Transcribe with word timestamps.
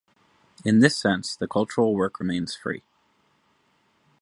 In 0.65 0.79
this 0.79 0.97
sense, 0.97 1.35
the 1.35 1.47
cultural 1.47 1.93
work 1.93 2.19
remains 2.19 2.55
free. 2.55 2.81